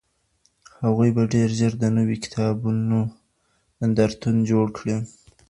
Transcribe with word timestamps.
هغوی 0.81 1.09
به 1.15 1.23
ډېر 1.33 1.49
ژر 1.59 1.73
د 1.81 1.85
نويو 1.95 2.21
کتابونو 2.23 2.99
نندارتون 3.79 4.35
جوړ 4.49 4.65
کړي. 4.77 4.97